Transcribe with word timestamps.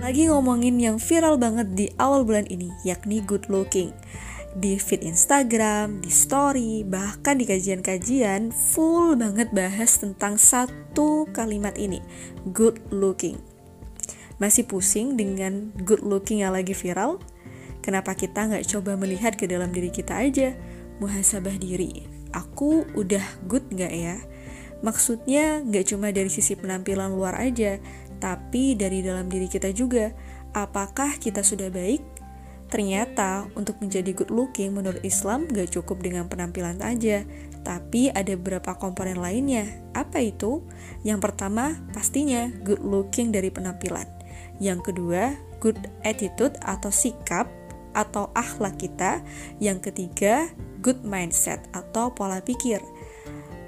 Lagi 0.00 0.32
ngomongin 0.32 0.80
yang 0.80 0.96
viral 0.96 1.36
banget 1.36 1.76
di 1.76 1.86
awal 2.00 2.24
bulan 2.24 2.48
ini, 2.48 2.72
yakni 2.88 3.20
good 3.20 3.52
looking. 3.52 3.92
Di 4.56 4.80
feed 4.80 5.04
Instagram, 5.04 6.00
di 6.00 6.08
story, 6.08 6.88
bahkan 6.88 7.36
di 7.36 7.44
kajian-kajian, 7.44 8.48
full 8.48 9.12
banget 9.20 9.52
bahas 9.52 10.00
tentang 10.00 10.40
satu 10.40 11.28
kalimat 11.36 11.76
ini, 11.76 12.00
good 12.48 12.80
looking. 12.88 13.44
Masih 14.40 14.64
pusing 14.64 15.20
dengan 15.20 15.68
good 15.84 16.00
looking 16.00 16.40
yang 16.40 16.56
lagi 16.56 16.72
viral? 16.72 17.20
Kenapa 17.84 18.16
kita 18.16 18.48
nggak 18.48 18.72
coba 18.72 18.96
melihat 18.96 19.36
ke 19.36 19.44
dalam 19.44 19.68
diri 19.68 19.92
kita 19.92 20.16
aja? 20.16 20.56
Muhasabah 20.96 21.60
diri, 21.60 22.08
aku 22.32 22.88
udah 22.96 23.44
good 23.44 23.68
nggak 23.68 23.92
ya? 23.92 24.16
Maksudnya 24.80 25.60
nggak 25.60 25.92
cuma 25.92 26.08
dari 26.08 26.32
sisi 26.32 26.56
penampilan 26.56 27.12
luar 27.12 27.36
aja, 27.36 27.76
tapi 28.20 28.76
dari 28.76 29.00
dalam 29.00 29.26
diri 29.26 29.48
kita 29.48 29.72
juga. 29.74 30.12
Apakah 30.52 31.16
kita 31.18 31.42
sudah 31.42 31.72
baik? 31.72 32.04
Ternyata 32.70 33.50
untuk 33.58 33.82
menjadi 33.82 34.14
good 34.14 34.30
looking 34.30 34.78
menurut 34.78 35.02
Islam 35.02 35.50
gak 35.50 35.74
cukup 35.74 36.06
dengan 36.06 36.30
penampilan 36.30 36.78
aja, 36.86 37.26
tapi 37.66 38.14
ada 38.14 38.30
beberapa 38.38 38.78
komponen 38.78 39.18
lainnya. 39.18 39.66
Apa 39.90 40.22
itu? 40.22 40.62
Yang 41.02 41.18
pertama 41.26 41.74
pastinya 41.90 42.46
good 42.62 42.78
looking 42.78 43.34
dari 43.34 43.50
penampilan. 43.50 44.06
Yang 44.62 44.92
kedua, 44.92 45.34
good 45.58 45.82
attitude 46.06 46.54
atau 46.62 46.94
sikap 46.94 47.50
atau 47.90 48.30
akhlak 48.38 48.78
kita. 48.78 49.18
Yang 49.58 49.90
ketiga, 49.90 50.46
good 50.78 51.02
mindset 51.02 51.66
atau 51.74 52.14
pola 52.14 52.38
pikir. 52.38 52.78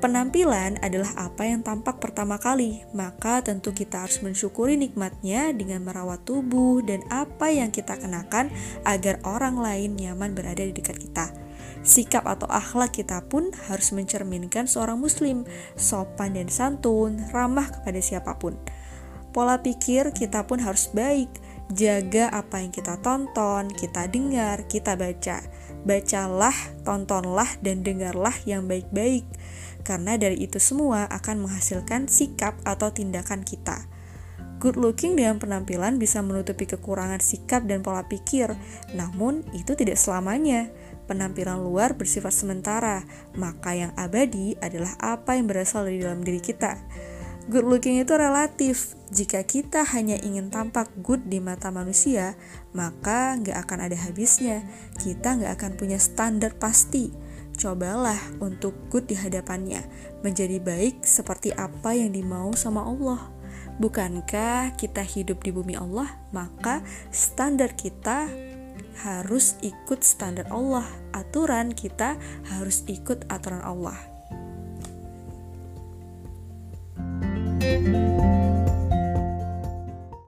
Penampilan 0.00 0.80
adalah 0.80 1.12
apa 1.28 1.44
yang 1.44 1.60
tampak 1.60 2.00
pertama 2.00 2.40
kali, 2.40 2.88
maka 2.96 3.44
tentu 3.44 3.76
kita 3.76 4.08
harus 4.08 4.24
mensyukuri 4.24 4.80
nikmatnya 4.80 5.52
dengan 5.52 5.84
merawat 5.84 6.24
tubuh 6.24 6.80
dan 6.80 7.04
apa 7.12 7.52
yang 7.52 7.68
kita 7.68 8.00
kenakan 8.00 8.48
agar 8.88 9.20
orang 9.28 9.60
lain 9.60 10.00
nyaman 10.00 10.32
berada 10.32 10.64
di 10.64 10.72
dekat 10.72 10.96
kita. 11.04 11.28
Sikap 11.84 12.24
atau 12.24 12.48
akhlak 12.48 12.96
kita 12.96 13.28
pun 13.28 13.52
harus 13.68 13.92
mencerminkan 13.92 14.64
seorang 14.64 14.96
muslim, 14.96 15.44
sopan 15.76 16.32
dan 16.32 16.48
santun, 16.48 17.20
ramah 17.28 17.68
kepada 17.68 18.00
siapa 18.00 18.40
pun. 18.40 18.56
Pola 19.36 19.60
pikir 19.60 20.16
kita 20.16 20.48
pun 20.48 20.64
harus 20.64 20.88
baik, 20.96 21.28
jaga 21.76 22.32
apa 22.32 22.64
yang 22.64 22.72
kita 22.72 22.96
tonton, 23.04 23.68
kita 23.68 24.08
dengar, 24.08 24.64
kita 24.64 24.96
baca. 24.96 25.44
Bacalah, 25.84 26.56
tontonlah, 26.88 27.52
dan 27.60 27.84
dengarlah 27.84 28.32
yang 28.48 28.64
baik-baik 28.64 29.28
karena 29.82 30.16
dari 30.20 30.40
itu 30.40 30.60
semua 30.62 31.08
akan 31.08 31.46
menghasilkan 31.48 32.06
sikap 32.06 32.58
atau 32.64 32.92
tindakan 32.92 33.42
kita. 33.42 33.88
Good 34.60 34.76
looking 34.76 35.16
dengan 35.16 35.40
penampilan 35.40 35.96
bisa 35.96 36.20
menutupi 36.20 36.68
kekurangan 36.68 37.24
sikap 37.24 37.64
dan 37.64 37.80
pola 37.80 38.04
pikir, 38.04 38.52
namun 38.92 39.40
itu 39.56 39.72
tidak 39.72 39.96
selamanya. 39.96 40.68
Penampilan 41.08 41.64
luar 41.64 41.96
bersifat 41.96 42.36
sementara, 42.36 43.00
maka 43.40 43.72
yang 43.72 43.96
abadi 43.96 44.60
adalah 44.60 44.92
apa 45.00 45.40
yang 45.40 45.48
berasal 45.48 45.88
dari 45.88 46.04
dalam 46.04 46.20
diri 46.20 46.44
kita. 46.44 46.76
Good 47.48 47.66
looking 47.66 48.04
itu 48.04 48.12
relatif. 48.14 49.00
Jika 49.08 49.48
kita 49.48 49.82
hanya 49.96 50.20
ingin 50.20 50.52
tampak 50.52 50.92
good 51.00 51.24
di 51.24 51.40
mata 51.40 51.72
manusia, 51.72 52.36
maka 52.76 53.40
nggak 53.40 53.64
akan 53.64 53.78
ada 53.88 53.96
habisnya. 53.96 54.60
Kita 55.00 55.40
nggak 55.40 55.56
akan 55.56 55.72
punya 55.80 55.96
standar 55.96 56.52
pasti 56.60 57.29
cobalah 57.60 58.16
untuk 58.40 58.72
good 58.88 59.04
di 59.04 59.12
hadapannya, 59.12 59.84
menjadi 60.24 60.56
baik 60.56 61.04
seperti 61.04 61.52
apa 61.52 61.92
yang 61.92 62.16
dimau 62.16 62.56
sama 62.56 62.80
Allah. 62.80 63.28
Bukankah 63.76 64.80
kita 64.80 65.04
hidup 65.04 65.44
di 65.44 65.52
bumi 65.52 65.76
Allah, 65.76 66.08
maka 66.32 66.80
standar 67.12 67.76
kita 67.76 68.32
harus 69.04 69.60
ikut 69.60 70.00
standar 70.00 70.48
Allah. 70.48 70.88
Aturan 71.12 71.76
kita 71.76 72.16
harus 72.48 72.80
ikut 72.88 73.28
aturan 73.28 73.60
Allah. 73.60 73.96
thank 77.60 78.24
you 78.24 78.29